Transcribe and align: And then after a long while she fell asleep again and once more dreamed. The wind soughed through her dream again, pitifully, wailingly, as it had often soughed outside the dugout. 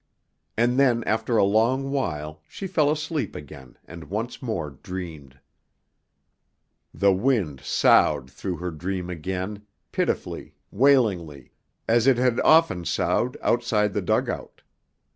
And 0.57 0.79
then 0.79 1.03
after 1.03 1.37
a 1.37 1.43
long 1.43 1.91
while 1.91 2.41
she 2.47 2.65
fell 2.65 2.89
asleep 2.89 3.35
again 3.35 3.77
and 3.85 4.05
once 4.09 4.41
more 4.41 4.71
dreamed. 4.71 5.39
The 6.91 7.13
wind 7.13 7.59
soughed 7.61 8.31
through 8.31 8.57
her 8.57 8.71
dream 8.71 9.11
again, 9.11 9.61
pitifully, 9.91 10.55
wailingly, 10.71 11.51
as 11.87 12.07
it 12.07 12.17
had 12.17 12.39
often 12.39 12.83
soughed 12.83 13.37
outside 13.43 13.93
the 13.93 14.01
dugout. 14.01 14.63